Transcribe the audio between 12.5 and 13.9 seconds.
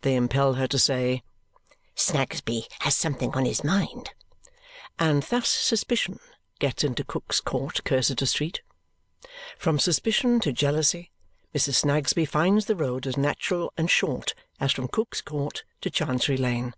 the road as natural and